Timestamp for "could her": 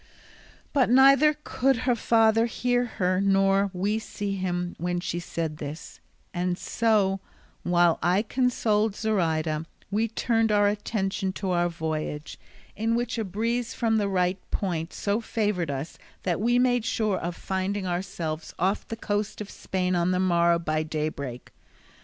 1.43-1.95